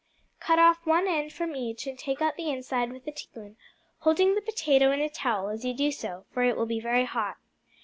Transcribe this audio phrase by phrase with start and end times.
[0.39, 3.55] Cut off one end from each and take out the inside with a teaspoon,
[3.99, 7.05] holding the potato in a towel as you do so, for it will be very
[7.05, 7.35] hot.